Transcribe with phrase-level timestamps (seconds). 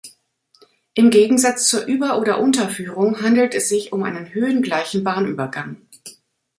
[0.95, 5.77] Im Gegensatz zur Über- oder Unterführung handelt es sich um einen höhengleichen Bahnübergang.